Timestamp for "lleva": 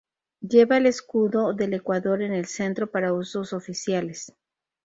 0.39-0.77